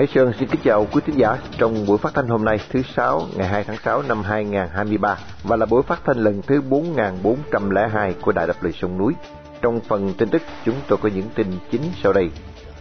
[0.00, 2.82] Hải Sơn xin kính chào quý thính giả trong buổi phát thanh hôm nay thứ
[2.96, 8.14] sáu ngày 2 tháng 6 năm 2023 và là buổi phát thanh lần thứ 4402
[8.20, 9.14] của Đài Đập Lời Sông Núi.
[9.62, 12.30] Trong phần tin tức chúng tôi có những tin chính sau đây.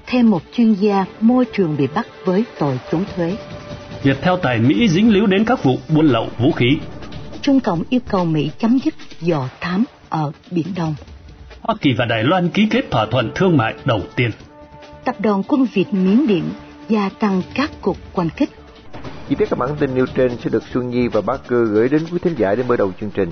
[0.08, 3.38] Thêm một chuyên gia môi trường bị bắt với tội trốn thuế.
[4.04, 6.78] Việt theo tài Mỹ dính líu đến các vụ buôn lậu vũ khí.
[7.42, 10.96] Trung Cộng yêu cầu Mỹ chấm dứt dò thám ở Biển Đông.
[11.62, 14.32] Hoa Kỳ và Đài Loan ký kết thỏa thuận thương mại đầu tiên.
[15.06, 16.44] Tập đoàn quân Việt Miến Điện
[16.90, 18.50] gia tăng các cuộc quan kích.
[19.30, 21.90] Chi tiết các bản tin nêu trên sẽ được Xuân Nhi và Bá Cơ gửi
[21.90, 23.32] đến quý thính giả để mở đầu chương trình.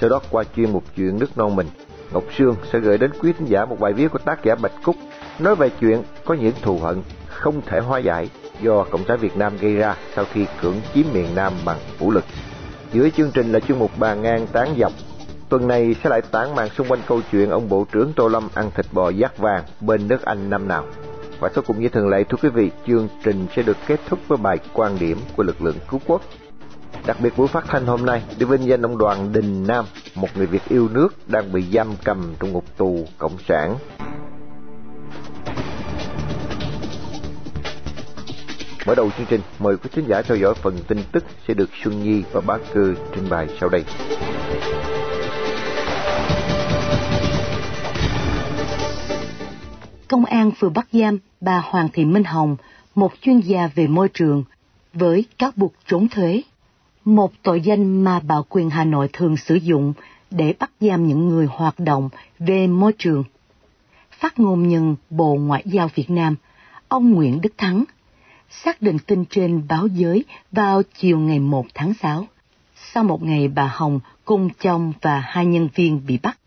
[0.00, 1.66] Sau đó qua chuyên một chuyện nước non mình,
[2.12, 4.72] Ngọc Sương sẽ gửi đến quý thính giả một bài viết của tác giả Bạch
[4.82, 4.96] Cúc
[5.38, 8.30] nói về chuyện có những thù hận không thể hóa giải
[8.62, 12.10] do Cộng sản Việt Nam gây ra sau khi cưỡng chiếm miền Nam bằng vũ
[12.10, 12.24] lực.
[12.92, 14.92] Giữa chương trình là chuyên mục bàn ngang tán dọc.
[15.48, 18.48] Tuần này sẽ lại tán màn xung quanh câu chuyện ông Bộ trưởng Tô Lâm
[18.54, 20.84] ăn thịt bò giác vàng bên nước Anh năm nào.
[21.40, 24.18] Và sau cùng như thường lệ thưa quý vị, chương trình sẽ được kết thúc
[24.28, 26.22] với bài quan điểm của lực lượng cứu quốc.
[27.06, 30.28] Đặc biệt buổi phát thanh hôm nay để vinh danh ông Đoàn Đình Nam, một
[30.36, 33.76] người Việt yêu nước đang bị giam cầm trong ngục tù cộng sản.
[38.86, 41.70] Mở đầu chương trình, mời quý khán giả theo dõi phần tin tức sẽ được
[41.84, 43.84] Xuân Nhi và Bá Cư trình bày sau đây.
[50.08, 52.56] Công an vừa bắt giam bà Hoàng Thị Minh Hồng,
[52.94, 54.44] một chuyên gia về môi trường,
[54.92, 56.42] với cáo buộc trốn thuế.
[57.04, 59.92] Một tội danh mà Bảo quyền Hà Nội thường sử dụng
[60.30, 62.08] để bắt giam những người hoạt động
[62.38, 63.24] về môi trường.
[64.10, 66.36] Phát ngôn nhân Bộ Ngoại giao Việt Nam,
[66.88, 67.84] ông Nguyễn Đức Thắng,
[68.50, 72.26] xác định tin trên báo giới vào chiều ngày 1 tháng 6.
[72.92, 76.38] Sau một ngày bà Hồng cùng chồng và hai nhân viên bị bắt.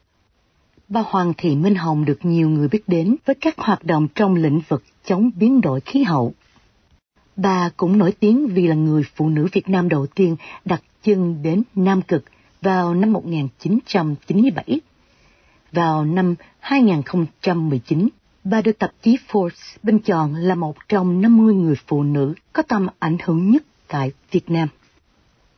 [0.92, 4.36] Bà Hoàng Thị Minh Hồng được nhiều người biết đến với các hoạt động trong
[4.36, 6.34] lĩnh vực chống biến đổi khí hậu.
[7.36, 10.36] Bà cũng nổi tiếng vì là người phụ nữ Việt Nam đầu tiên
[10.66, 12.24] đặt chân đến Nam Cực
[12.62, 14.80] vào năm 1997.
[15.72, 18.10] Vào năm 2019,
[18.44, 22.64] bà được tạp chí Forbes bình chọn là một trong 50 người phụ nữ có
[22.64, 24.68] tầm ảnh hưởng nhất tại Việt Nam.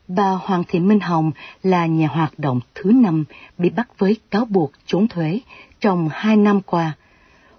[0.08, 1.30] Bà Hoàng Thị Minh Hồng
[1.62, 3.24] là nhà hoạt động thứ năm
[3.58, 5.40] bị bắt với cáo buộc trốn thuế
[5.80, 6.92] trong hai năm qua.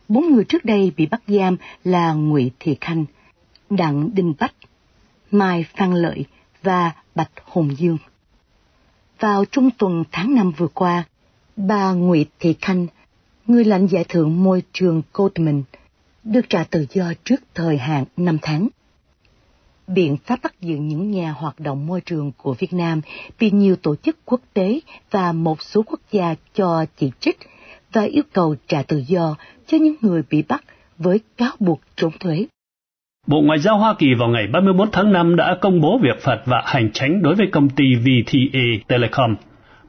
[0.07, 3.06] Bốn người trước đây bị bắt giam là Ngụy Thị Khanh,
[3.69, 4.53] Đặng Đình Bách,
[5.31, 6.25] Mai Phan Lợi
[6.63, 7.97] và Bạch Hùng Dương.
[9.19, 11.03] Vào trung tuần tháng năm vừa qua,
[11.56, 12.88] bà Ngụy Thị Khanh,
[13.47, 15.63] người lãnh giải thưởng môi trường Goldman,
[16.23, 18.67] được trả tự do trước thời hạn 5 tháng
[19.88, 23.01] biện pháp bắt giữ những nhà hoạt động môi trường của Việt Nam
[23.40, 24.79] bị nhiều tổ chức quốc tế
[25.12, 27.38] và một số quốc gia cho chỉ trích
[27.94, 29.35] và yêu cầu trả tự do
[29.68, 30.63] cho những người bị bắt
[30.97, 32.45] với cáo buộc trốn thuế.
[33.28, 36.41] Bộ Ngoại giao Hoa Kỳ vào ngày 31 tháng 5 đã công bố việc phạt
[36.45, 39.35] và hành tránh đối với công ty VTA Telecom,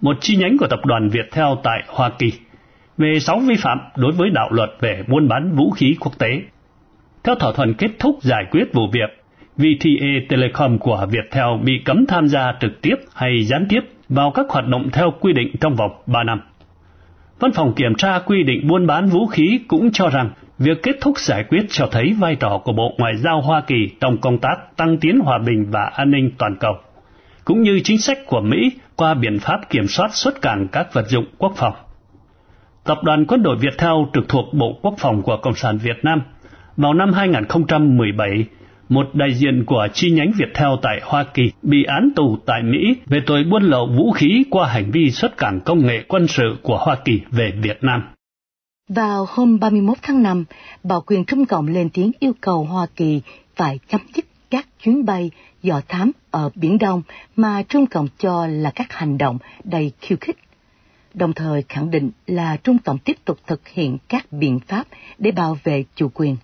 [0.01, 2.33] một chi nhánh của tập đoàn Viettel tại Hoa Kỳ,
[2.99, 6.41] về 6 vi phạm đối với đạo luật về buôn bán vũ khí quốc tế.
[7.25, 9.26] Theo thỏa thuận kết thúc giải quyết vụ việc,
[9.59, 14.47] VTA Telecom của Viettel bị cấm tham gia trực tiếp hay gián tiếp vào các
[14.49, 16.41] hoạt động theo quy định trong vòng 3 năm.
[17.41, 20.97] Văn phòng kiểm tra quy định buôn bán vũ khí cũng cho rằng việc kết
[21.01, 24.39] thúc giải quyết cho thấy vai trò của Bộ Ngoại giao Hoa Kỳ trong công
[24.39, 26.73] tác tăng tiến hòa bình và an ninh toàn cầu,
[27.45, 31.09] cũng như chính sách của Mỹ qua biện pháp kiểm soát xuất cảng các vật
[31.09, 31.75] dụng quốc phòng.
[32.85, 36.05] Tập đoàn quân đội Việt Thao trực thuộc Bộ Quốc phòng của Cộng sản Việt
[36.05, 36.23] Nam
[36.77, 38.47] vào năm 2017
[38.89, 42.95] một đại diện của chi nhánh Viettel tại Hoa Kỳ bị án tù tại Mỹ
[43.07, 46.57] về tội buôn lậu vũ khí qua hành vi xuất cảng công nghệ quân sự
[46.63, 48.03] của Hoa Kỳ về Việt Nam.
[48.89, 50.45] Vào hôm 31 tháng 5,
[50.83, 53.21] Bảo quyền Trung Cộng lên tiếng yêu cầu Hoa Kỳ
[53.57, 55.31] phải chấm dứt các chuyến bay
[55.63, 57.03] dò thám ở Biển Đông
[57.37, 60.37] mà Trung Cộng cho là các hành động đầy khiêu khích.
[61.15, 64.87] Đồng thời khẳng định là Trung Cộng tiếp tục thực hiện các biện pháp
[65.19, 66.37] để bảo vệ chủ quyền.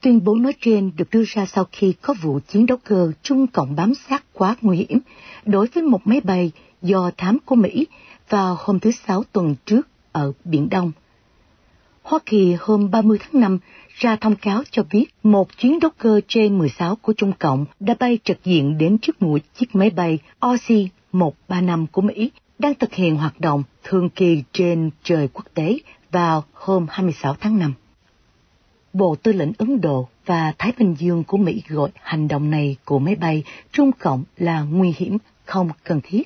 [0.00, 3.46] Tuyên bố nói trên được đưa ra sau khi có vụ chiến đấu cơ Trung
[3.46, 4.98] Cộng bám sát quá nguy hiểm
[5.44, 6.52] đối với một máy bay
[6.82, 7.86] do thám của Mỹ
[8.28, 10.92] vào hôm thứ Sáu tuần trước ở Biển Đông.
[12.02, 13.58] Hoa Kỳ hôm 30 tháng 5
[13.88, 18.18] ra thông cáo cho biết một chuyến đấu cơ J-16 của Trung Cộng đã bay
[18.24, 23.40] trực diện đến trước mũi chiếc máy bay OC-135 của Mỹ đang thực hiện hoạt
[23.40, 25.78] động thường kỳ trên trời quốc tế
[26.12, 27.74] vào hôm 26 tháng 5.
[28.92, 32.76] Bộ Tư lệnh Ấn Độ và Thái Bình Dương của Mỹ gọi hành động này
[32.84, 33.42] của máy bay
[33.72, 36.22] Trung Cộng là nguy hiểm, không cần thiết.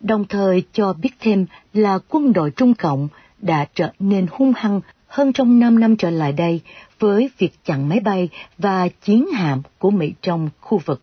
[0.00, 3.08] Đồng thời cho biết thêm là quân đội Trung Cộng
[3.38, 6.60] đã trở nên hung hăng hơn trong 5 năm trở lại đây
[6.98, 8.28] với việc chặn máy bay
[8.58, 11.02] và chiến hạm của Mỹ trong khu vực.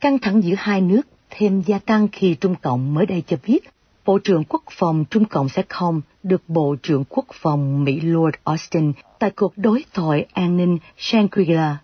[0.00, 3.60] Căng thẳng giữa hai nước thêm gia tăng khi Trung Cộng mới đây cho biết
[4.06, 8.34] Bộ trưởng Quốc phòng Trung Cộng sẽ không được Bộ trưởng Quốc phòng Mỹ Lord
[8.44, 11.74] Austin tại cuộc đối thoại an ninh Shangri-La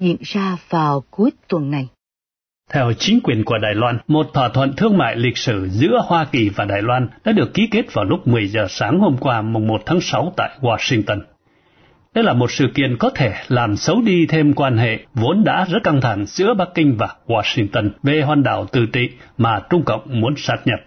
[0.00, 1.88] diễn ra vào cuối tuần này.
[2.72, 6.24] Theo chính quyền của Đài Loan, một thỏa thuận thương mại lịch sử giữa Hoa
[6.24, 9.42] Kỳ và Đài Loan đã được ký kết vào lúc 10 giờ sáng hôm qua
[9.42, 11.20] mùng 1 tháng 6 tại Washington.
[12.14, 15.66] Đây là một sự kiện có thể làm xấu đi thêm quan hệ vốn đã
[15.70, 19.08] rất căng thẳng giữa Bắc Kinh và Washington về hòn đảo tự trị
[19.38, 20.78] mà Trung Cộng muốn sát nhập.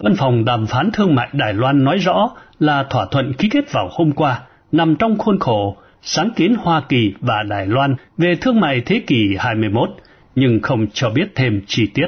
[0.00, 3.72] Văn phòng đàm phán thương mại Đài Loan nói rõ là thỏa thuận ký kết
[3.72, 4.40] vào hôm qua
[4.72, 9.02] nằm trong khuôn khổ sáng kiến Hoa Kỳ và Đài Loan về thương mại thế
[9.06, 9.90] kỷ 21,
[10.34, 12.06] nhưng không cho biết thêm chi tiết.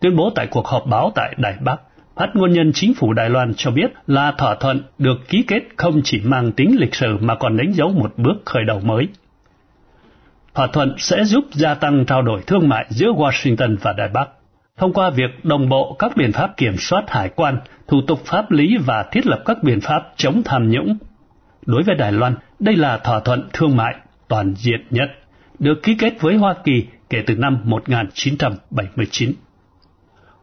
[0.00, 1.80] Tuyên bố tại cuộc họp báo tại Đài Bắc,
[2.16, 5.62] phát ngôn nhân chính phủ Đài Loan cho biết là thỏa thuận được ký kết
[5.76, 9.08] không chỉ mang tính lịch sử mà còn đánh dấu một bước khởi đầu mới.
[10.54, 14.28] Thỏa thuận sẽ giúp gia tăng trao đổi thương mại giữa Washington và Đài Bắc
[14.76, 17.58] thông qua việc đồng bộ các biện pháp kiểm soát hải quan,
[17.88, 20.96] thủ tục pháp lý và thiết lập các biện pháp chống tham nhũng.
[21.66, 23.94] Đối với Đài Loan, đây là thỏa thuận thương mại
[24.28, 25.08] toàn diện nhất,
[25.58, 29.32] được ký kết với Hoa Kỳ kể từ năm 1979.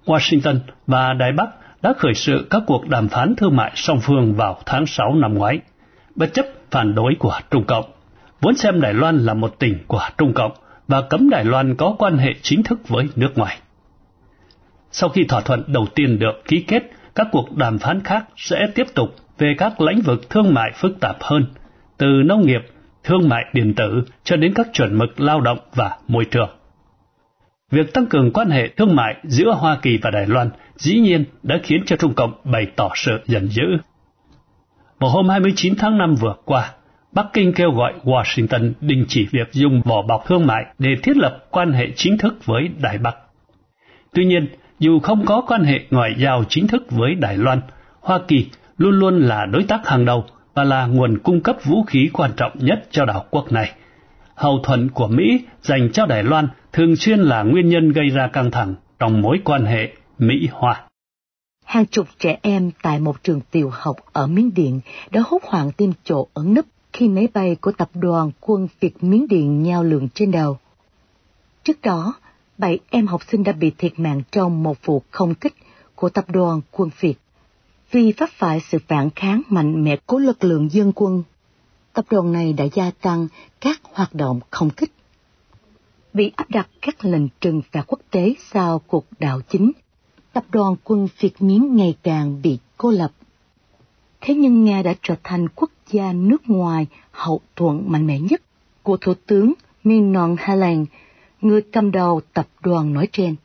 [0.05, 1.49] Washington và Đài Bắc
[1.81, 5.33] đã khởi sự các cuộc đàm phán thương mại song phương vào tháng 6 năm
[5.33, 5.59] ngoái,
[6.15, 7.85] bất chấp phản đối của Trung Cộng,
[8.41, 10.51] vốn xem Đài Loan là một tỉnh của Trung Cộng
[10.87, 13.57] và cấm Đài Loan có quan hệ chính thức với nước ngoài.
[14.95, 16.83] Sau khi thỏa thuận đầu tiên được ký kết,
[17.15, 20.99] các cuộc đàm phán khác sẽ tiếp tục về các lĩnh vực thương mại phức
[20.99, 21.45] tạp hơn,
[21.97, 22.61] từ nông nghiệp,
[23.03, 26.49] thương mại điện tử cho đến các chuẩn mực lao động và môi trường.
[27.71, 31.25] Việc tăng cường quan hệ thương mại giữa Hoa Kỳ và Đài Loan dĩ nhiên
[31.43, 33.63] đã khiến cho Trung Cộng bày tỏ sự giận dữ.
[34.99, 36.71] Vào hôm 29 tháng 5 vừa qua,
[37.11, 41.17] Bắc Kinh kêu gọi Washington đình chỉ việc dùng vỏ bọc thương mại để thiết
[41.17, 43.15] lập quan hệ chính thức với Đài Bắc.
[44.13, 44.47] Tuy nhiên,
[44.79, 47.61] dù không có quan hệ ngoại giao chính thức với Đài Loan,
[48.01, 51.83] Hoa Kỳ luôn luôn là đối tác hàng đầu và là nguồn cung cấp vũ
[51.83, 53.71] khí quan trọng nhất cho đảo quốc này.
[54.35, 58.27] Hậu thuẫn của Mỹ dành cho Đài Loan thường xuyên là nguyên nhân gây ra
[58.27, 60.83] căng thẳng trong mối quan hệ Mỹ-Hoa.
[61.65, 64.79] Hàng chục trẻ em tại một trường tiểu học ở Miến Điện
[65.11, 69.03] đã hốt hoảng tìm chỗ ẩn nấp khi máy bay của tập đoàn quân Việt
[69.03, 70.57] Miến Điện nhao lượng trên đầu.
[71.63, 72.13] Trước đó,
[72.63, 75.53] bảy em học sinh đã bị thiệt mạng trong một vụ không kích
[75.95, 77.15] của tập đoàn quân Việt.
[77.91, 81.23] Vì phát phải sự phản kháng mạnh mẽ của lực lượng dân quân,
[81.93, 83.27] tập đoàn này đã gia tăng
[83.61, 84.91] các hoạt động không kích.
[86.13, 89.71] Bị áp đặt các lệnh trừng phạt quốc tế sau cuộc đảo chính,
[90.33, 93.11] tập đoàn quân Việt Miến ngày càng bị cô lập.
[94.21, 98.41] Thế nhưng Nga đã trở thành quốc gia nước ngoài hậu thuẫn mạnh mẽ nhất
[98.83, 100.85] của Thủ tướng Min Hà Lan
[101.43, 103.35] người cầm đầu tập đoàn nói trên.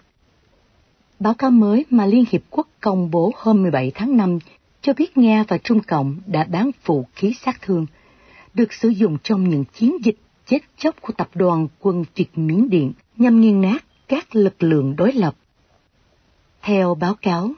[1.21, 4.39] Báo cáo mới mà Liên Hiệp Quốc công bố hôm 17 tháng 5
[4.83, 7.87] cho biết Nga và Trung Cộng đã bán vũ khí sát thương,
[8.55, 10.17] được sử dụng trong những chiến dịch
[10.47, 14.97] chết chóc của tập đoàn quân Việt Miến Điện nhằm nghiền nát các lực lượng
[14.97, 15.37] đối lập.
[16.62, 17.51] Theo báo cáo,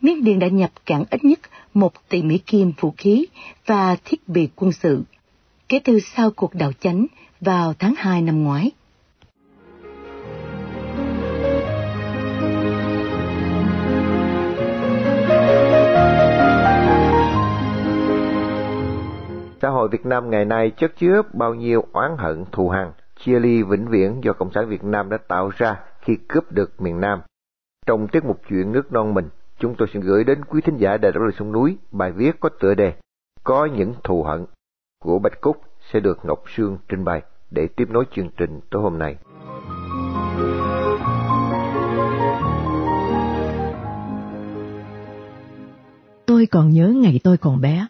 [0.00, 1.40] Miến Điện đã nhập cảng ít nhất
[1.74, 3.26] một tỷ Mỹ Kim vũ khí
[3.66, 5.02] và thiết bị quân sự,
[5.68, 7.06] kể từ sau cuộc đảo chánh
[7.40, 8.70] vào tháng 2 năm ngoái.
[19.86, 23.62] Hội Việt Nam ngày nay chất chứa bao nhiêu oán hận thù hằn, chia ly
[23.62, 27.20] vĩnh viễn do Cộng sản Việt Nam đã tạo ra khi cướp được miền Nam.
[27.86, 29.28] Trong tiết mục chuyện nước non mình,
[29.58, 32.40] chúng tôi xin gửi đến quý thính giả Đài Đảo Lời Sông Núi bài viết
[32.40, 32.92] có tựa đề
[33.44, 34.44] Có những thù hận
[35.04, 35.56] của Bạch Cúc
[35.92, 39.16] sẽ được Ngọc Sương trình bày để tiếp nối chương trình tối hôm nay.
[46.26, 47.86] Tôi còn nhớ ngày tôi còn bé,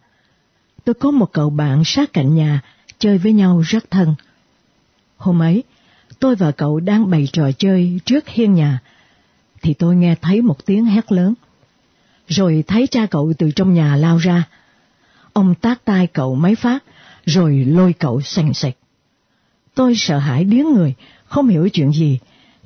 [0.87, 2.61] tôi có một cậu bạn sát cạnh nhà,
[2.99, 4.15] chơi với nhau rất thân.
[5.17, 5.63] Hôm ấy,
[6.19, 8.81] tôi và cậu đang bày trò chơi trước hiên nhà,
[9.63, 11.35] thì tôi nghe thấy một tiếng hét lớn.
[12.29, 14.49] Rồi thấy cha cậu từ trong nhà lao ra.
[15.33, 16.85] Ông tát tay cậu mấy phát,
[17.25, 18.75] rồi lôi cậu xanh xạch.
[19.75, 20.95] Tôi sợ hãi điếng người,
[21.27, 22.19] không hiểu chuyện gì,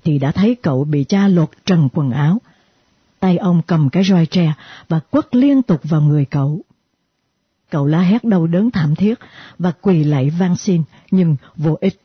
[0.05, 2.39] thì đã thấy cậu bị cha lột trần quần áo.
[3.21, 4.53] Tay ông cầm cái roi tre
[4.89, 6.63] và quất liên tục vào người cậu.
[7.71, 9.15] Cậu la hét đau đớn thảm thiết
[9.59, 12.01] và quỳ lạy van xin, nhưng vô ích.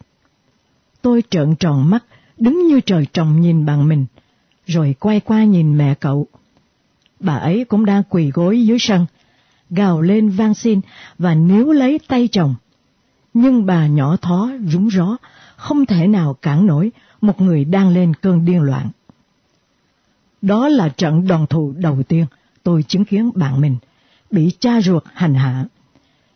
[1.02, 2.04] Tôi trợn tròn mắt,
[2.38, 4.06] đứng như trời trồng nhìn bằng mình,
[4.66, 6.28] rồi quay qua nhìn mẹ cậu.
[7.20, 9.06] Bà ấy cũng đang quỳ gối dưới sân,
[9.70, 10.82] gào lên van xin
[11.18, 12.56] và níu lấy tay chồng.
[13.34, 15.18] nhưng bà nhỏ thó rúng ró,
[15.56, 16.92] không thể nào cản nổi
[17.22, 18.90] một người đang lên cơn điên loạn.
[20.42, 22.26] Đó là trận đòn thù đầu tiên
[22.64, 23.78] tôi chứng kiến bạn mình
[24.36, 25.66] bị cha ruột hành hạ.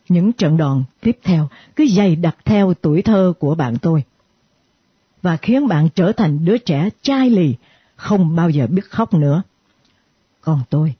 [0.09, 4.03] Những trận đòn tiếp theo cứ dày đặt theo tuổi thơ của bạn tôi
[5.21, 7.55] và khiến bạn trở thành đứa trẻ chai lì,
[7.95, 9.43] không bao giờ biết khóc nữa.
[10.41, 10.93] Còn tôi,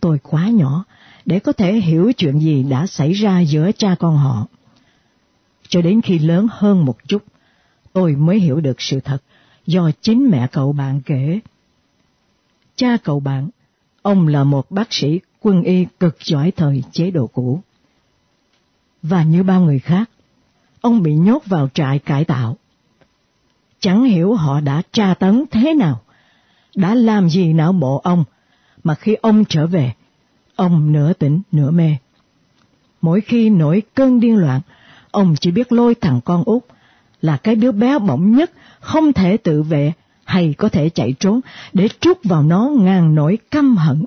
[0.00, 0.84] tôi quá nhỏ
[1.24, 4.46] để có thể hiểu chuyện gì đã xảy ra giữa cha con họ.
[5.68, 7.22] Cho đến khi lớn hơn một chút,
[7.92, 9.22] tôi mới hiểu được sự thật
[9.66, 11.40] do chính mẹ cậu bạn kể.
[12.76, 13.48] Cha cậu bạn,
[14.02, 17.60] ông là một bác sĩ quân y cực giỏi thời chế độ cũ.
[19.02, 20.10] Và như bao người khác,
[20.80, 22.56] ông bị nhốt vào trại cải tạo.
[23.80, 26.00] Chẳng hiểu họ đã tra tấn thế nào,
[26.76, 28.24] đã làm gì não bộ ông,
[28.84, 29.92] mà khi ông trở về,
[30.56, 31.96] ông nửa tỉnh nửa mê.
[33.00, 34.60] Mỗi khi nổi cơn điên loạn,
[35.10, 36.64] ông chỉ biết lôi thằng con út,
[37.22, 39.92] là cái đứa bé bỏng nhất, không thể tự vệ
[40.24, 41.40] hay có thể chạy trốn
[41.72, 44.04] để trút vào nó ngàn nỗi căm hận.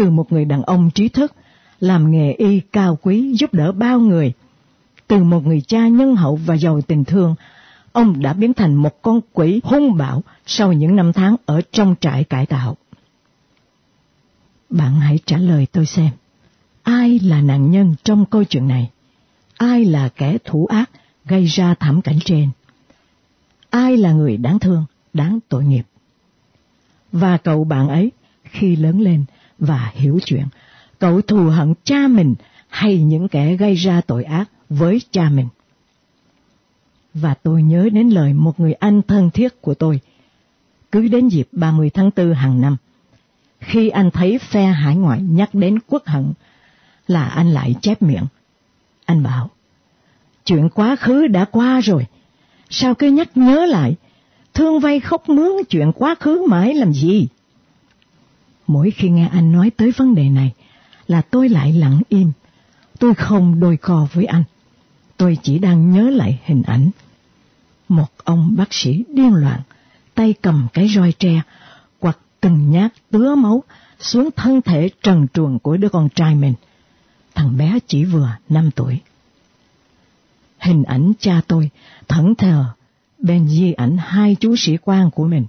[0.00, 1.32] Từ một người đàn ông trí thức,
[1.80, 4.32] làm nghề y cao quý giúp đỡ bao người,
[5.08, 7.34] từ một người cha nhân hậu và giàu tình thương,
[7.92, 11.94] ông đã biến thành một con quỷ hung bạo sau những năm tháng ở trong
[12.00, 12.76] trại cải tạo.
[14.70, 16.10] Bạn hãy trả lời tôi xem,
[16.82, 18.90] ai là nạn nhân trong câu chuyện này?
[19.56, 20.90] Ai là kẻ thủ ác
[21.24, 22.48] gây ra thảm cảnh trên?
[23.70, 25.84] Ai là người đáng thương, đáng tội nghiệp?
[27.12, 28.10] Và cậu bạn ấy,
[28.44, 29.24] khi lớn lên
[29.60, 30.44] và hiểu chuyện,
[30.98, 32.34] cậu thù hận cha mình
[32.68, 35.48] hay những kẻ gây ra tội ác với cha mình?
[37.14, 40.00] Và tôi nhớ đến lời một người anh thân thiết của tôi,
[40.92, 42.76] cứ đến dịp 30 tháng 4 hàng năm,
[43.60, 46.32] khi anh thấy phe hải ngoại nhắc đến quốc hận,
[47.08, 48.26] là anh lại chép miệng.
[49.04, 49.50] Anh bảo,
[50.44, 52.06] chuyện quá khứ đã qua rồi,
[52.70, 53.94] sao cứ nhắc nhớ lại,
[54.54, 57.28] thương vay khóc mướn chuyện quá khứ mãi làm gì?
[58.70, 60.52] Mỗi khi nghe anh nói tới vấn đề này,
[61.06, 62.32] là tôi lại lặng im,
[62.98, 64.44] tôi không đôi co với anh.
[65.16, 66.90] Tôi chỉ đang nhớ lại hình ảnh.
[67.88, 69.60] Một ông bác sĩ điên loạn,
[70.14, 71.42] tay cầm cái roi tre,
[72.40, 73.62] từng nhát tứa máu
[74.00, 76.54] xuống thân thể trần truồng của đứa con trai mình.
[77.34, 79.00] Thằng bé chỉ vừa năm tuổi.
[80.58, 81.70] Hình ảnh cha tôi
[82.08, 82.64] thẫn thờ
[83.18, 85.46] bên di ảnh hai chú sĩ quan của mình.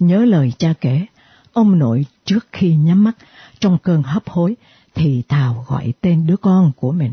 [0.00, 1.06] Nhớ lời cha kể,
[1.52, 3.16] ông nội trước khi nhắm mắt
[3.60, 4.56] trong cơn hấp hối
[4.94, 7.12] thì thào gọi tên đứa con của mình.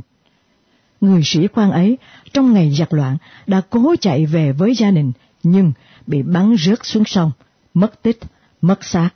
[1.02, 1.98] Người sĩ quan ấy
[2.34, 5.12] trong ngày giặc loạn đã cố chạy về với gia đình
[5.44, 5.72] nhưng
[6.08, 7.32] bị bắn rớt xuống sông,
[7.74, 8.20] mất tích
[8.62, 9.10] mất xác.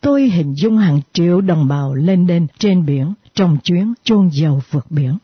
[0.00, 4.62] Tôi hình dung hàng triệu đồng bào lên đên trên biển trong chuyến chôn dầu
[4.70, 5.18] vượt biển.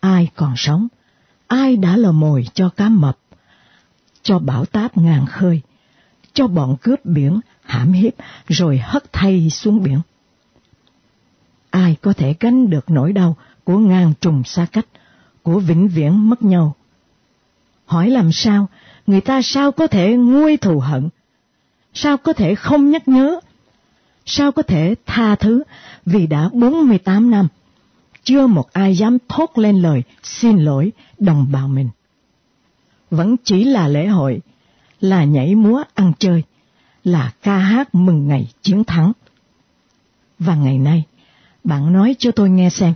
[0.00, 0.88] Ai còn sống?
[1.46, 3.18] Ai đã lò mồi cho cá mập?
[4.22, 5.60] Cho bão táp ngàn khơi?
[6.32, 8.12] Cho bọn cướp biển hãm hiếp
[8.48, 10.00] rồi hất thay xuống biển?
[11.70, 14.86] Ai có thể gánh được nỗi đau của ngàn trùng xa cách,
[15.42, 16.74] của vĩnh viễn mất nhau?
[17.86, 18.68] Hỏi làm sao,
[19.06, 21.08] người ta sao có thể nguôi thù hận
[21.94, 23.40] Sao có thể không nhắc nhớ?
[24.26, 25.62] Sao có thể tha thứ
[26.06, 27.48] vì đã 48 năm,
[28.24, 31.88] chưa một ai dám thốt lên lời xin lỗi đồng bào mình.
[33.10, 34.40] Vẫn chỉ là lễ hội,
[35.00, 36.42] là nhảy múa ăn chơi,
[37.04, 39.12] là ca hát mừng ngày chiến thắng.
[40.38, 41.04] Và ngày nay,
[41.64, 42.94] bạn nói cho tôi nghe xem,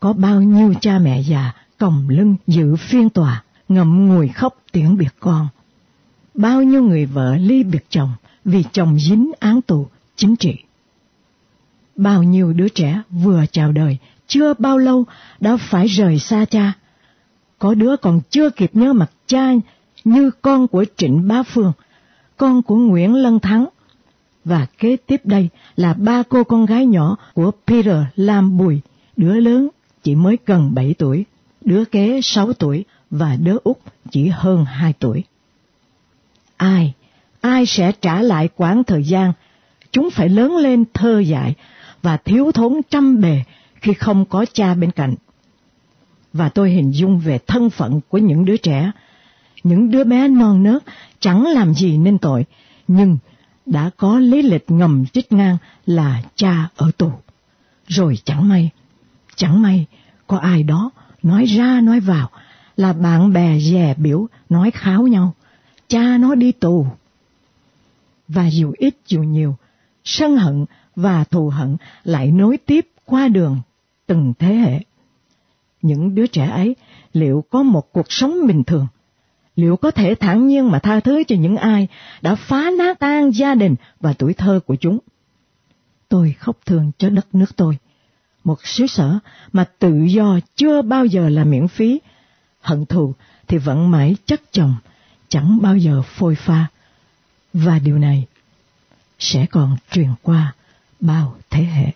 [0.00, 4.96] có bao nhiêu cha mẹ già còng lưng giữ phiên tòa, ngậm ngùi khóc tiễn
[4.96, 5.48] biệt con
[6.34, 8.12] bao nhiêu người vợ ly biệt chồng
[8.44, 9.86] vì chồng dính án tù
[10.16, 10.54] chính trị.
[11.96, 15.04] Bao nhiêu đứa trẻ vừa chào đời, chưa bao lâu
[15.40, 16.72] đã phải rời xa cha.
[17.58, 19.52] Có đứa còn chưa kịp nhớ mặt cha
[20.04, 21.72] như con của Trịnh Bá Phương,
[22.40, 23.66] con của Nguyễn Lân Thắng.
[24.44, 28.80] Và kế tiếp đây là ba cô con gái nhỏ của Peter Lam Bùi,
[29.16, 29.68] đứa lớn
[30.02, 31.24] chỉ mới gần 7 tuổi,
[31.64, 33.76] đứa kế 6 tuổi và đứa út
[34.10, 35.24] chỉ hơn 2 tuổi.
[36.56, 36.94] Ai,
[37.40, 39.32] ai sẽ trả lại quãng thời gian,
[39.92, 41.54] chúng phải lớn lên thơ dại
[42.02, 43.42] và thiếu thốn trăm bề
[43.74, 45.14] khi không có cha bên cạnh.
[46.32, 48.90] Và tôi hình dung về thân phận của những đứa trẻ,
[49.62, 50.82] những đứa bé non nớt
[51.20, 52.44] chẳng làm gì nên tội,
[52.88, 53.18] nhưng
[53.66, 57.12] đã có lý lịch ngầm trích ngang là cha ở tù.
[57.86, 58.70] Rồi chẳng may,
[59.36, 59.86] chẳng may
[60.26, 60.90] có ai đó
[61.22, 62.30] nói ra nói vào
[62.76, 65.34] là bạn bè dè biểu nói kháo nhau
[65.88, 66.86] cha nó đi tù.
[68.28, 69.56] Và dù ít dù nhiều,
[70.04, 70.64] sân hận
[70.96, 73.60] và thù hận lại nối tiếp qua đường
[74.06, 74.80] từng thế hệ.
[75.82, 76.76] những đứa trẻ ấy
[77.12, 78.86] liệu có một cuộc sống bình thường?
[79.60, 81.88] Liệu có thể thản nhiên mà tha thứ cho những ai
[82.22, 84.98] đã phá nát tan gia đình và tuổi thơ của chúng?
[86.08, 87.78] Tôi khóc thương cho đất nước tôi,
[88.44, 89.18] một xứ sở
[89.52, 92.00] mà tự do chưa bao giờ là miễn phí,
[92.60, 93.14] hận thù
[93.48, 94.74] thì vẫn mãi chất chồng,
[95.28, 96.66] chẳng bao giờ phôi pha.
[97.52, 98.26] Và điều này
[99.18, 100.54] sẽ còn truyền qua
[101.00, 101.92] bao thế hệ.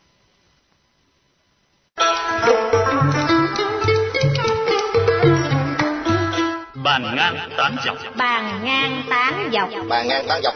[6.85, 10.55] Bàn ngang tán dọc Bàn ngang tán dọc Bàn ngang tán dọc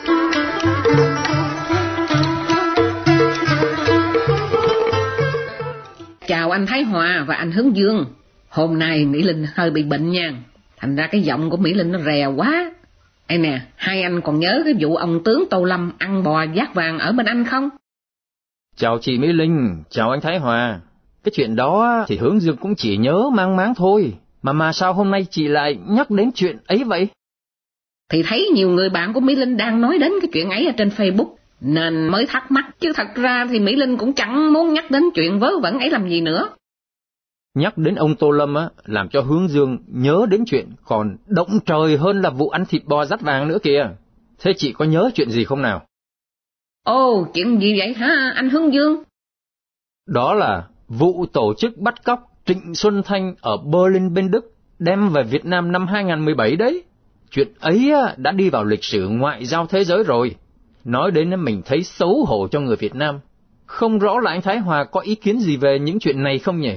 [6.26, 8.06] Chào anh Thái Hòa và anh Hướng Dương.
[8.48, 10.32] Hôm nay Mỹ Linh hơi bị bệnh nha.
[10.76, 12.72] Thành ra cái giọng của Mỹ Linh nó rè quá.
[13.26, 16.74] Ê nè, hai anh còn nhớ cái vụ ông tướng Tô Lâm ăn bò giác
[16.74, 17.68] vàng ở bên anh không?
[18.76, 20.80] Chào chị Mỹ Linh, chào anh Thái Hòa.
[21.24, 24.14] Cái chuyện đó thì Hướng Dương cũng chỉ nhớ mang máng thôi.
[24.42, 27.08] Mà mà sao hôm nay chị lại nhắc đến chuyện ấy vậy?
[28.10, 30.72] Thì thấy nhiều người bạn của Mỹ Linh đang nói đến cái chuyện ấy ở
[30.76, 32.64] trên Facebook, nên mới thắc mắc.
[32.80, 35.90] Chứ thật ra thì Mỹ Linh cũng chẳng muốn nhắc đến chuyện vớ vẩn ấy
[35.90, 36.48] làm gì nữa.
[37.54, 41.58] Nhắc đến ông Tô Lâm á, làm cho Hướng Dương nhớ đến chuyện còn động
[41.66, 43.90] trời hơn là vụ ăn thịt bò rắt vàng nữa kìa.
[44.38, 45.86] Thế chị có nhớ chuyện gì không nào?
[46.84, 49.02] Ồ, chuyện gì vậy hả anh Hướng Dương?
[50.06, 55.08] Đó là vụ tổ chức bắt cóc Trịnh Xuân Thanh ở Berlin bên Đức đem
[55.08, 56.82] về Việt Nam năm 2017 đấy.
[57.30, 60.36] Chuyện ấy đã đi vào lịch sử ngoại giao thế giới rồi.
[60.84, 63.20] Nói đến mình thấy xấu hổ cho người Việt Nam.
[63.66, 66.60] Không rõ là anh Thái Hòa có ý kiến gì về những chuyện này không
[66.60, 66.72] nhỉ?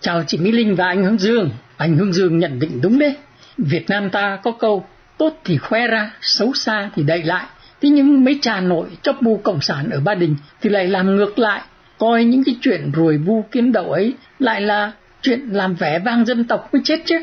[0.00, 1.50] Chào chị Mỹ Linh và anh Hương Dương.
[1.76, 3.16] Anh Hương Dương nhận định đúng đấy.
[3.58, 4.84] Việt Nam ta có câu
[5.18, 7.46] tốt thì khoe ra, xấu xa thì đậy lại.
[7.80, 11.16] Thế nhưng mấy cha nội chấp bu cộng sản ở Ba Đình thì lại làm
[11.16, 11.62] ngược lại,
[11.98, 16.24] coi những cái chuyện ruồi bu kiến đậu ấy lại là chuyện làm vẻ vang
[16.24, 17.18] dân tộc mới chết chứ.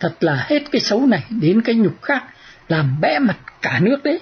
[0.00, 2.24] Thật là hết cái xấu này đến cái nhục khác,
[2.68, 4.20] làm bẽ mặt cả nước đấy.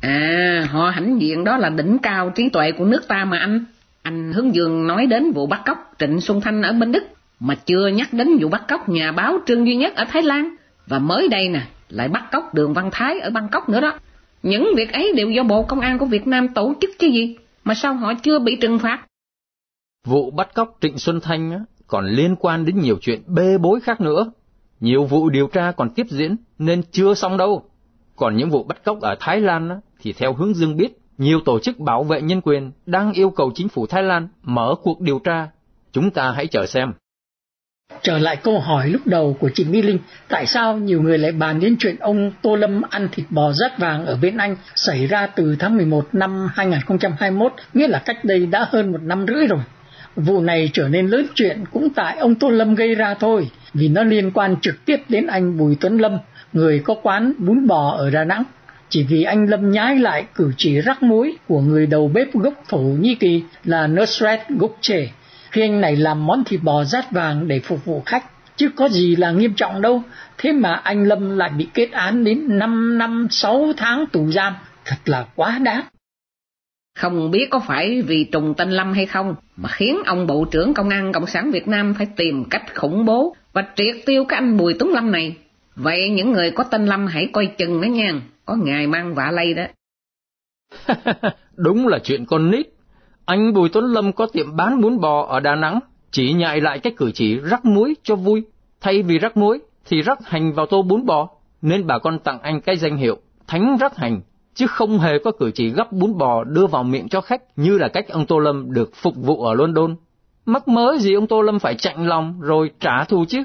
[0.00, 3.64] À, họ hãnh diện đó là đỉnh cao trí tuệ của nước ta mà anh.
[4.02, 7.04] Anh Hướng Dương nói đến vụ bắt cóc Trịnh Xuân Thanh ở bên Đức,
[7.40, 10.54] mà chưa nhắc đến vụ bắt cóc nhà báo Trương Duy Nhất ở Thái Lan.
[10.86, 13.98] Và mới đây nè, lại bắt cóc đường Văn Thái ở Bangkok nữa đó.
[14.42, 17.36] Những việc ấy đều do Bộ Công an của Việt Nam tổ chức chứ gì,
[17.64, 19.06] mà sao họ chưa bị trừng phạt?
[20.06, 24.00] Vụ bắt cóc Trịnh Xuân Thanh còn liên quan đến nhiều chuyện bê bối khác
[24.00, 24.32] nữa.
[24.80, 27.64] Nhiều vụ điều tra còn tiếp diễn nên chưa xong đâu.
[28.16, 31.58] Còn những vụ bắt cóc ở Thái Lan thì theo hướng dương biết, nhiều tổ
[31.58, 35.18] chức bảo vệ nhân quyền đang yêu cầu chính phủ Thái Lan mở cuộc điều
[35.18, 35.48] tra.
[35.92, 36.92] Chúng ta hãy chờ xem.
[38.02, 41.32] Trở lại câu hỏi lúc đầu của chị Mỹ Linh, tại sao nhiều người lại
[41.32, 45.06] bàn đến chuyện ông Tô Lâm ăn thịt bò rát vàng ở bên Anh xảy
[45.06, 49.46] ra từ tháng 11 năm 2021, nghĩa là cách đây đã hơn một năm rưỡi
[49.46, 49.60] rồi.
[50.16, 53.88] Vụ này trở nên lớn chuyện cũng tại ông Tô Lâm gây ra thôi, vì
[53.88, 56.18] nó liên quan trực tiếp đến anh Bùi Tuấn Lâm,
[56.52, 58.44] người có quán bún bò ở Đà Nẵng.
[58.88, 62.54] Chỉ vì anh Lâm nhái lại cử chỉ rắc muối của người đầu bếp gốc
[62.68, 65.08] Thổ Nhĩ Kỳ là Nusret Gokce
[65.52, 68.24] khi anh này làm món thịt bò rát vàng để phục vụ khách,
[68.56, 70.02] chứ có gì là nghiêm trọng đâu.
[70.38, 74.54] Thế mà anh Lâm lại bị kết án đến 5 năm 6 tháng tù giam,
[74.84, 75.84] thật là quá đáng.
[76.98, 80.74] Không biết có phải vì trùng tên Lâm hay không mà khiến ông Bộ trưởng
[80.74, 84.38] Công an Cộng sản Việt Nam phải tìm cách khủng bố và triệt tiêu cái
[84.38, 85.36] anh Bùi Tuấn Lâm này.
[85.76, 88.12] Vậy những người có tên Lâm hãy coi chừng đó nha,
[88.44, 89.64] có ngài mang vạ lây đó.
[91.56, 92.66] Đúng là chuyện con nít.
[93.24, 95.80] Anh Bùi Tuấn Lâm có tiệm bán bún bò ở Đà Nẵng,
[96.10, 98.42] chỉ nhại lại cái cử chỉ rắc muối cho vui.
[98.80, 101.28] Thay vì rắc muối thì rắc hành vào tô bún bò,
[101.62, 104.20] nên bà con tặng anh cái danh hiệu Thánh Rắc Hành,
[104.54, 107.78] chứ không hề có cử chỉ gấp bún bò đưa vào miệng cho khách như
[107.78, 109.96] là cách ông Tô Lâm được phục vụ ở London.
[110.46, 113.42] Mắc mớ gì ông Tô Lâm phải chạnh lòng rồi trả thù chứ?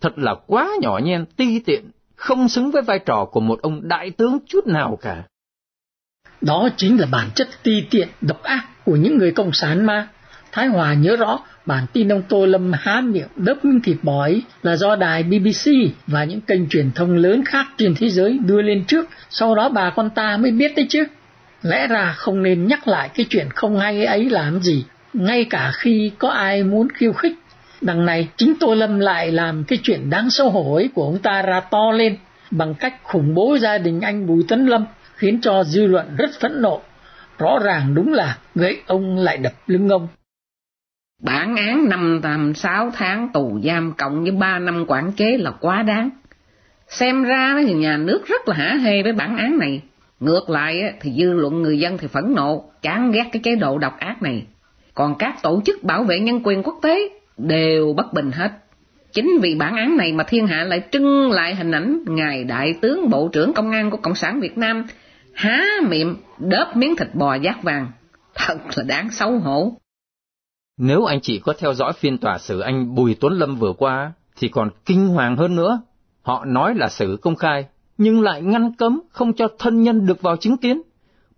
[0.00, 3.88] Thật là quá nhỏ nhen, ti tiện, không xứng với vai trò của một ông
[3.88, 5.24] đại tướng chút nào cả.
[6.40, 10.08] Đó chính là bản chất ti tiện, độc ác của những người cộng sản mà.
[10.52, 14.22] Thái Hòa nhớ rõ bản tin ông Tô Lâm há miệng đớp miếng thịt bò
[14.22, 15.70] ấy là do đài BBC
[16.06, 19.68] và những kênh truyền thông lớn khác trên thế giới đưa lên trước, sau đó
[19.68, 21.04] bà con ta mới biết đấy chứ.
[21.62, 25.72] Lẽ ra không nên nhắc lại cái chuyện không hay ấy làm gì, ngay cả
[25.74, 27.32] khi có ai muốn khiêu khích.
[27.80, 31.18] Đằng này chính Tô Lâm lại làm cái chuyện đáng xấu hổ ấy của ông
[31.18, 32.16] ta ra to lên
[32.50, 34.84] bằng cách khủng bố gia đình anh Bùi Tấn Lâm
[35.16, 36.82] khiến cho dư luận rất phẫn nộ.
[37.38, 40.08] Rõ ràng đúng là gậy ông lại đập lưng ông.
[41.22, 45.50] Bản án 5 năm 6 tháng tù giam cộng với 3 năm quản chế là
[45.50, 46.10] quá đáng.
[46.88, 49.82] Xem ra thì nhà nước rất là hả hê với bản án này.
[50.20, 53.78] Ngược lại thì dư luận người dân thì phẫn nộ, chán ghét cái chế độ
[53.78, 54.46] độc ác này.
[54.94, 58.52] Còn các tổ chức bảo vệ nhân quyền quốc tế đều bất bình hết.
[59.12, 62.74] Chính vì bản án này mà thiên hạ lại trưng lại hình ảnh Ngài Đại
[62.80, 64.86] tướng Bộ trưởng Công an của Cộng sản Việt Nam
[65.38, 67.92] há miệng đớp miếng thịt bò giác vàng.
[68.34, 69.72] Thật là đáng xấu hổ.
[70.78, 74.12] Nếu anh chị có theo dõi phiên tòa xử anh Bùi Tuấn Lâm vừa qua,
[74.36, 75.80] thì còn kinh hoàng hơn nữa.
[76.22, 77.66] Họ nói là xử công khai,
[77.98, 80.82] nhưng lại ngăn cấm không cho thân nhân được vào chứng kiến.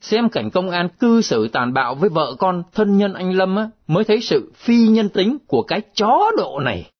[0.00, 3.56] Xem cảnh công an cư xử tàn bạo với vợ con thân nhân anh Lâm
[3.56, 6.90] á, mới thấy sự phi nhân tính của cái chó độ này.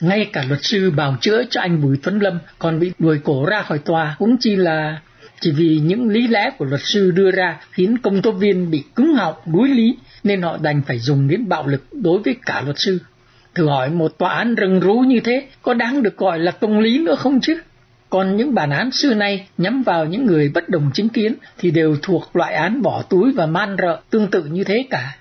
[0.00, 3.46] Ngay cả luật sư bào chữa cho anh Bùi Tuấn Lâm còn bị đuổi cổ
[3.46, 5.00] ra khỏi tòa cũng chỉ là
[5.40, 8.84] chỉ vì những lý lẽ của luật sư đưa ra khiến công tố viên bị
[8.94, 12.60] cứng họng đuối lý nên họ đành phải dùng đến bạo lực đối với cả
[12.64, 12.98] luật sư.
[13.54, 16.78] Thử hỏi một tòa án rừng rú như thế có đáng được gọi là công
[16.78, 17.60] lý nữa không chứ?
[18.10, 21.70] Còn những bản án xưa nay nhắm vào những người bất đồng chính kiến thì
[21.70, 25.16] đều thuộc loại án bỏ túi và man rợ tương tự như thế cả.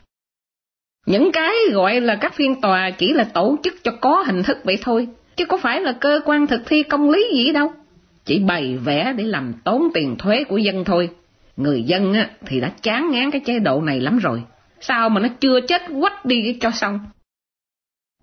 [1.05, 4.57] Những cái gọi là các phiên tòa chỉ là tổ chức cho có hình thức
[4.63, 7.71] vậy thôi, chứ có phải là cơ quan thực thi công lý gì đâu.
[8.29, 11.09] Chỉ bày vẽ để làm tốn tiền thuế của dân thôi.
[11.57, 14.43] Người dân á, thì đã chán ngán cái chế độ này lắm rồi.
[14.81, 16.99] Sao mà nó chưa chết quách đi cho xong?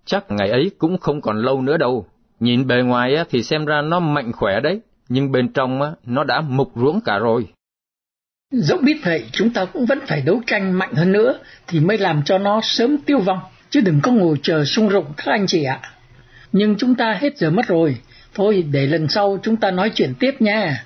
[0.05, 2.07] Chắc ngày ấy cũng không còn lâu nữa đâu.
[2.41, 5.91] Nhìn bề ngoài á, thì xem ra nó mạnh khỏe đấy, nhưng bên trong á,
[6.05, 7.47] nó đã mục ruỗng cả rồi.
[8.53, 11.99] Dẫu biết vậy, chúng ta cũng vẫn phải đấu tranh mạnh hơn nữa, thì mới
[11.99, 13.41] làm cho nó sớm tiêu vong,
[13.71, 15.81] chứ đừng có ngồi chờ sung rụng các anh chị ạ.
[16.53, 17.97] Nhưng chúng ta hết giờ mất rồi,
[18.35, 20.85] thôi để lần sau chúng ta nói chuyện tiếp nha.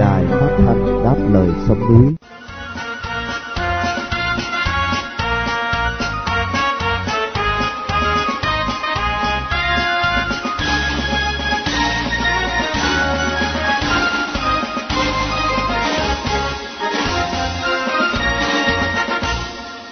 [0.00, 2.14] Đài phát thanh đáp lời sông núi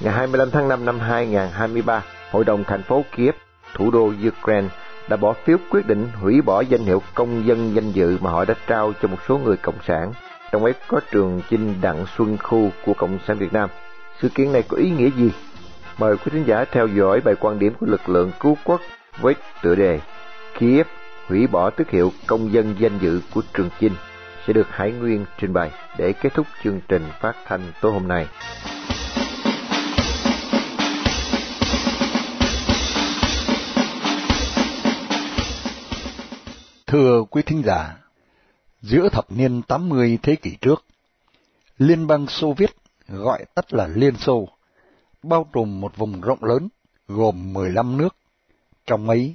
[0.00, 3.34] Ngày 25 tháng 5 năm 2023, Hội đồng thành phố Kiev,
[3.74, 4.68] thủ đô Ukraine,
[5.10, 8.44] đã bỏ phiếu quyết định hủy bỏ danh hiệu công dân danh dự mà họ
[8.44, 10.12] đã trao cho một số người cộng sản,
[10.52, 13.68] trong ấy có trường chinh Đặng Xuân Khu của Cộng sản Việt Nam.
[14.20, 15.30] Sự kiện này có ý nghĩa gì?
[15.98, 18.80] Mời quý khán giả theo dõi bài quan điểm của lực lượng cứu quốc
[19.20, 20.00] với tựa đề
[20.58, 20.86] Kiev
[21.28, 23.92] hủy bỏ tước hiệu công dân danh dự của trường chinh
[24.46, 28.08] sẽ được Hải Nguyên trình bày để kết thúc chương trình phát thanh tối hôm
[28.08, 28.26] nay.
[36.90, 37.96] Thưa quý thính giả,
[38.80, 40.84] giữa thập niên 80 thế kỷ trước,
[41.78, 42.70] Liên bang Xô Viết
[43.08, 44.48] gọi tắt là Liên Xô,
[45.22, 46.68] bao trùm một vùng rộng lớn
[47.08, 48.16] gồm 15 nước.
[48.86, 49.34] Trong ấy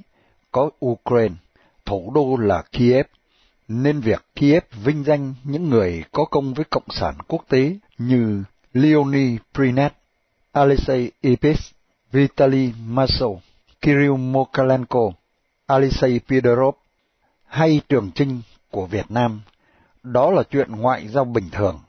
[0.52, 1.34] có Ukraine,
[1.84, 3.06] thủ đô là Kiev,
[3.68, 8.44] nên việc Kiev vinh danh những người có công với Cộng sản quốc tế như
[8.72, 9.92] Leonid Prinet,
[10.52, 11.70] Alexei Ipis,
[12.12, 13.38] Vitaly Masov,
[13.80, 15.12] Kirill Mokalenko,
[15.66, 16.72] Alexei Fedorov,
[17.46, 19.40] hay trường trinh của Việt Nam,
[20.02, 21.80] đó là chuyện ngoại giao bình thường.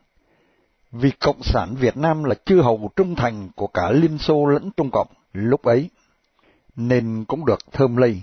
[0.91, 4.69] Vì Cộng sản Việt Nam là chư hầu trung thành của cả Liên Xô lẫn
[4.77, 5.89] Trung Cộng lúc ấy,
[6.75, 8.21] nên cũng được thơm lây.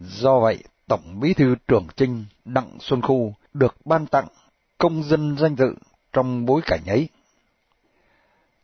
[0.00, 0.58] Do vậy,
[0.88, 4.26] Tổng Bí thư Trường Trinh Đặng Xuân Khu được ban tặng
[4.78, 5.74] công dân danh dự
[6.12, 7.08] trong bối cảnh ấy.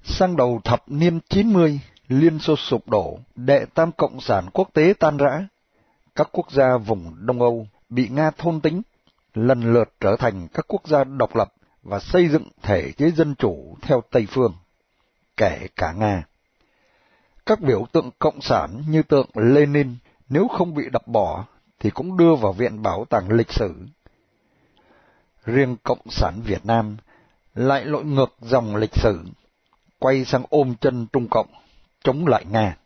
[0.04, 4.94] Sang đầu thập niên 90, Liên Xô sụp đổ, đệ tam Cộng sản quốc tế
[4.98, 5.46] tan rã.
[6.14, 8.82] Các quốc gia vùng Đông Âu bị Nga thôn tính,
[9.34, 13.34] lần lượt trở thành các quốc gia độc lập và xây dựng thể chế dân
[13.34, 14.52] chủ theo Tây Phương,
[15.36, 16.24] kể cả Nga.
[17.46, 19.96] Các biểu tượng cộng sản như tượng Lenin
[20.28, 21.44] nếu không bị đập bỏ
[21.80, 23.74] thì cũng đưa vào viện bảo tàng lịch sử.
[25.44, 26.96] Riêng Cộng sản Việt Nam
[27.54, 29.24] lại lội ngược dòng lịch sử,
[29.98, 31.48] quay sang ôm chân Trung Cộng,
[32.04, 32.76] chống lại Nga.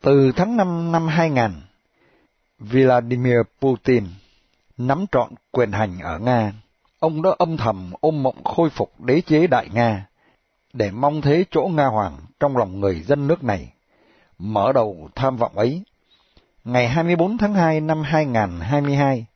[0.00, 1.50] Từ tháng 5 năm 2000,
[2.70, 4.04] Vladimir Putin
[4.78, 6.52] nắm trọn quyền hành ở Nga,
[6.98, 10.06] ông đã âm thầm ôm mộng khôi phục đế chế Đại Nga,
[10.72, 13.72] để mong thế chỗ Nga Hoàng trong lòng người dân nước này.
[14.38, 15.82] Mở đầu tham vọng ấy,
[16.64, 19.26] ngày 24 tháng 2 năm 2022,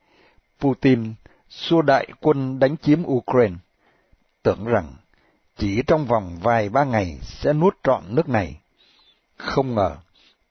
[0.60, 1.14] Putin
[1.48, 3.56] xua đại quân đánh chiếm Ukraine,
[4.42, 4.94] tưởng rằng
[5.56, 8.60] chỉ trong vòng vài ba ngày sẽ nuốt trọn nước này.
[9.36, 9.96] Không ngờ,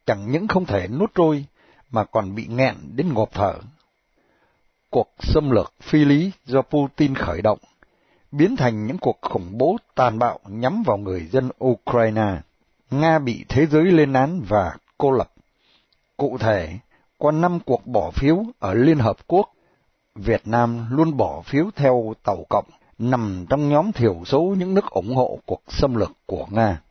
[0.05, 1.45] chẳng những không thể nuốt trôi,
[1.91, 3.53] mà còn bị nghẹn đến ngộp thở.
[4.89, 7.59] Cuộc xâm lược phi lý do Putin khởi động
[8.37, 12.41] biến thành những cuộc khủng bố tàn bạo nhắm vào người dân Ukraine.
[12.91, 15.31] Nga bị thế giới lên án và cô lập.
[16.17, 16.77] Cụ thể,
[17.17, 19.49] qua năm cuộc bỏ phiếu ở Liên Hợp Quốc,
[20.15, 22.65] Việt Nam luôn bỏ phiếu theo Tàu Cộng,
[22.97, 26.81] nằm trong nhóm thiểu số những nước ủng hộ cuộc xâm lược của Nga.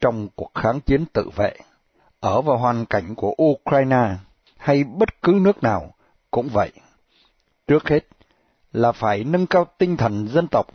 [0.00, 1.56] trong cuộc kháng chiến tự vệ.
[2.22, 4.16] Ở vào hoàn cảnh của Ukraine
[4.56, 5.94] hay bất cứ nước nào
[6.30, 6.72] cũng vậy.
[7.66, 8.06] Trước hết
[8.72, 10.66] là phải nâng cao tinh thần dân tộc,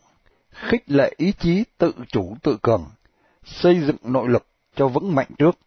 [0.52, 2.86] khích lệ ý chí tự chủ tự cường,
[3.44, 5.58] xây dựng nội lực cho vững mạnh trước,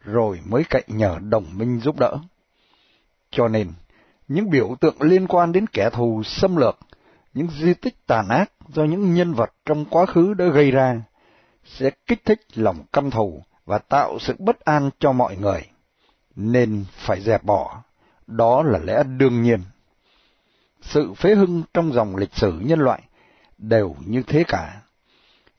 [0.00, 2.18] rồi mới cậy nhờ đồng minh giúp đỡ.
[3.30, 3.72] Cho nên,
[4.28, 6.78] những biểu tượng liên quan đến kẻ thù xâm lược,
[7.34, 11.02] những di tích tàn ác do những nhân vật trong quá khứ đã gây ra,
[11.64, 15.62] sẽ kích thích lòng căm thù và tạo sự bất an cho mọi người,
[16.36, 17.82] nên phải dẹp bỏ,
[18.26, 19.60] đó là lẽ đương nhiên.
[20.82, 23.02] Sự phế hưng trong dòng lịch sử nhân loại
[23.58, 24.80] đều như thế cả.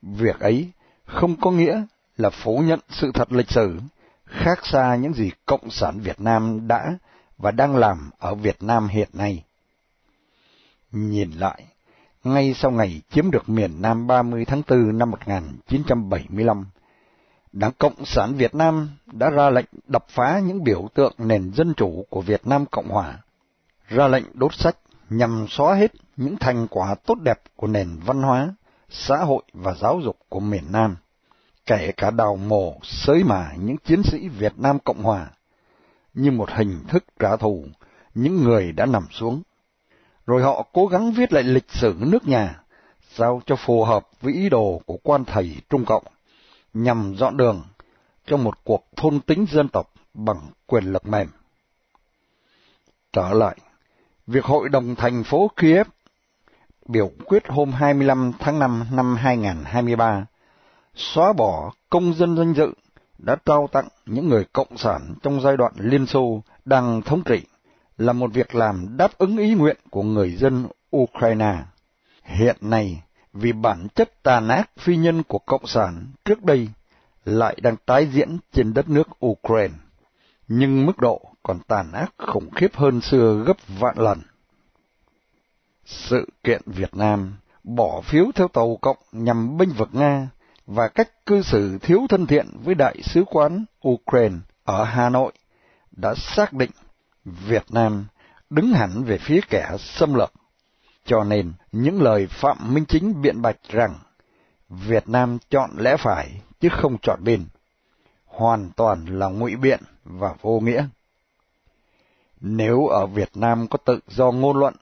[0.02, 0.72] Việc ấy
[1.06, 1.86] không có nghĩa
[2.18, 3.80] là phủ nhận sự thật lịch sử,
[4.26, 6.98] khác xa những gì Cộng sản Việt Nam đã
[7.38, 9.44] và đang làm ở Việt Nam hiện nay.
[10.92, 11.64] Nhìn lại,
[12.24, 16.66] ngay sau ngày chiếm được miền Nam 30 tháng 4 năm 1975,
[17.60, 21.74] Đảng Cộng sản Việt Nam đã ra lệnh đập phá những biểu tượng nền dân
[21.74, 23.18] chủ của Việt Nam Cộng Hòa,
[23.88, 24.78] ra lệnh đốt sách
[25.10, 28.54] nhằm xóa hết những thành quả tốt đẹp của nền văn hóa,
[28.90, 30.96] xã hội và giáo dục của miền Nam,
[31.66, 35.28] kể cả đào mồ, sới mà những chiến sĩ Việt Nam Cộng Hòa,
[36.14, 37.66] như một hình thức trả thù
[38.16, 39.42] những người đã nằm xuống.
[40.28, 42.62] Rồi họ cố gắng viết lại lịch sử nước nhà,
[43.14, 46.04] sao cho phù hợp với ý đồ của quan thầy Trung Cộng,
[46.74, 47.64] nhằm dọn đường
[48.26, 51.28] cho một cuộc thôn tính dân tộc bằng quyền lực mềm.
[53.14, 53.58] Trở lại,
[54.28, 55.88] việc Hội đồng thành phố Kiev
[56.88, 60.26] biểu quyết hôm 25 tháng 5 năm 2023
[60.96, 62.74] xóa bỏ công dân danh dự
[63.18, 67.42] đã trao tặng những người cộng sản trong giai đoạn Liên Xô đang thống trị
[67.98, 71.56] là một việc làm đáp ứng ý nguyện của người dân Ukraine.
[72.24, 73.02] Hiện nay,
[73.40, 76.70] vì bản chất tàn ác phi nhân của Cộng sản trước đây
[77.26, 79.74] lại đang tái diễn trên đất nước Ukraine,
[80.48, 84.22] nhưng mức độ còn tàn ác khủng khiếp hơn xưa gấp vạn lần.
[85.86, 90.30] Sự kiện Việt Nam bỏ phiếu theo tàu cộng nhằm binh vực Nga
[90.66, 95.34] và cách cư xử thiếu thân thiện với đại sứ quán Ukraine ở Hà Nội
[95.92, 96.72] đã xác định
[97.26, 98.06] Việt Nam
[98.50, 100.34] đứng hẳn về phía kẻ xâm lược.
[101.08, 103.96] Cho nên, những lời Phạm Minh Chính biện bạch rằng
[104.70, 107.46] Việt Nam chọn lẽ phải chứ không chọn bên,
[108.26, 110.88] hoàn toàn là ngụy biện và vô nghĩa.
[112.42, 114.74] Nếu ở Việt Nam có tự do ngôn luận,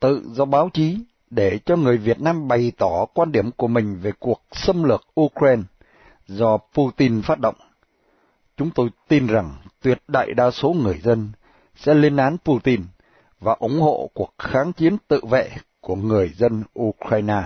[0.00, 0.98] tự do báo chí,
[1.30, 5.06] để cho người Việt Nam bày tỏ quan điểm của mình về cuộc xâm lược
[5.20, 5.62] Ukraine
[6.26, 7.56] do Putin phát động.
[8.56, 11.32] Chúng tôi tin rằng tuyệt đại đa số người dân
[11.76, 12.82] sẽ lên án Putin
[13.40, 15.50] và ủng hộ cuộc kháng chiến tự vệ
[15.80, 17.42] của người dân Ukraine.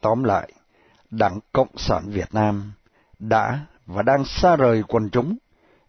[0.00, 0.52] Tóm lại,
[1.10, 2.72] Đảng Cộng sản Việt Nam
[3.18, 5.36] đã và đang xa rời quần chúng,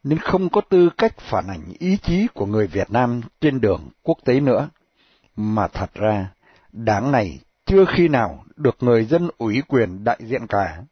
[0.03, 3.89] nên không có tư cách phản ảnh ý chí của người Việt Nam trên đường
[4.03, 4.69] quốc tế nữa
[5.35, 6.33] mà thật ra
[6.71, 10.83] đảng này chưa khi nào được người dân ủy quyền đại diện cả.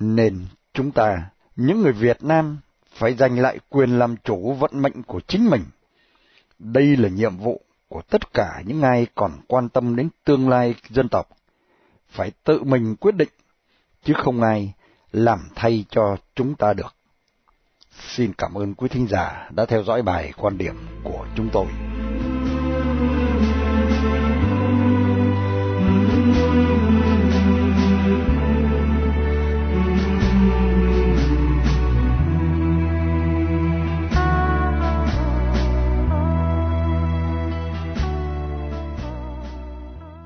[0.00, 2.58] Nên chúng ta, những người Việt Nam,
[2.94, 5.62] phải giành lại quyền làm chủ vận mệnh của chính mình.
[6.58, 10.74] Đây là nhiệm vụ của tất cả những ai còn quan tâm đến tương lai
[10.90, 11.28] dân tộc.
[12.08, 13.28] Phải tự mình quyết định,
[14.04, 14.72] chứ không ai
[15.12, 16.94] làm thay cho chúng ta được.
[17.98, 21.66] Xin cảm ơn quý thính giả đã theo dõi bài quan điểm của chúng tôi.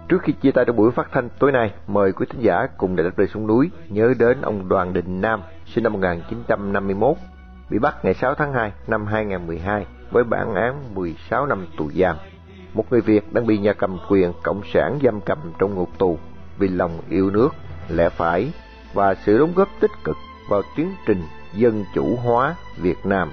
[0.08, 2.96] Trước khi chia tay trong buổi phát thanh tối nay, mời quý thính giả cùng
[2.96, 7.16] đại đất đời xuống núi nhớ đến ông Đoàn Đình Nam, sinh năm 1951,
[7.70, 12.16] bị bắt ngày 6 tháng 2 năm 2012 với bản án 16 năm tù giam.
[12.74, 16.18] Một người Việt đang bị nhà cầm quyền cộng sản giam cầm trong ngục tù
[16.58, 17.48] vì lòng yêu nước,
[17.88, 18.52] lẽ phải
[18.94, 20.16] và sự đóng góp tích cực
[20.48, 21.22] vào tiến trình
[21.54, 23.32] dân chủ hóa Việt Nam.